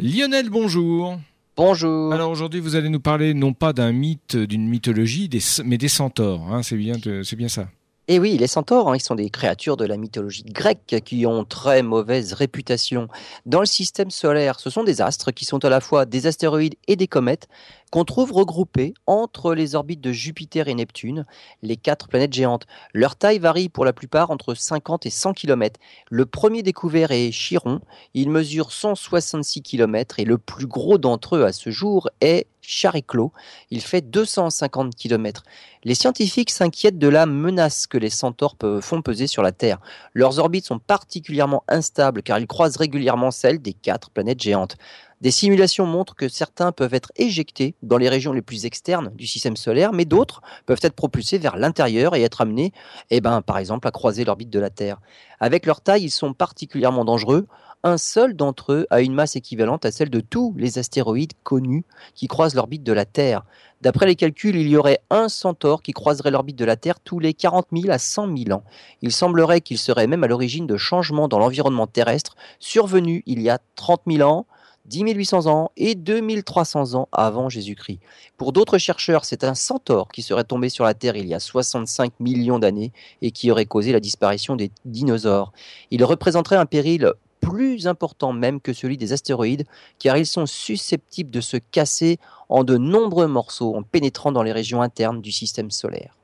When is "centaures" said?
5.88-6.54, 8.46-8.88, 38.10-38.56